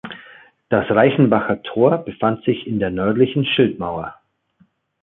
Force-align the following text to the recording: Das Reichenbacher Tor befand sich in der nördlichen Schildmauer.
Das 0.69 0.89
Reichenbacher 0.89 1.61
Tor 1.61 1.99
befand 1.99 2.43
sich 2.43 2.65
in 2.65 2.79
der 2.79 2.89
nördlichen 2.89 3.45
Schildmauer. 3.45 4.19